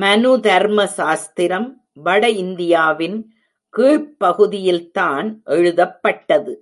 மனுதர்ம 0.00 0.84
சாஸ்திரம் 0.90 1.66
வட 2.02 2.30
இந்தியாவின் 2.36 3.18
கீழ்ப்பகுதியில்தான் 3.74 5.28
எழுதப்பட்டது! 5.54 6.54